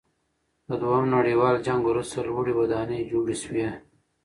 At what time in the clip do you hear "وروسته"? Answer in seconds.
1.85-2.17